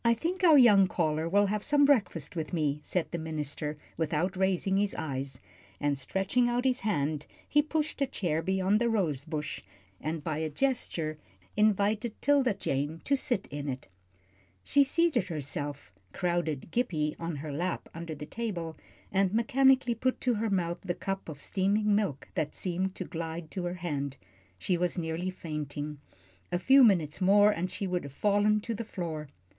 [0.03, 4.35] "I think our young caller will have some breakfast with me," said the minister, without
[4.35, 5.39] raising his eyes,
[5.79, 9.61] and stretching out his hand he pushed a chair beyond the rose bush,
[9.99, 11.19] and by a gesture
[11.55, 13.87] invited 'Tilda Jane to sit in it.
[14.63, 18.77] She seated herself, crowded Gippie on her lap under the table,
[19.11, 23.51] and mechanically put to her mouth the cup of steaming milk that seemed to glide
[23.51, 24.17] to her hand.
[24.57, 25.99] She was nearly fainting.
[26.51, 29.29] A few minutes more, and she would have fallen to the floor.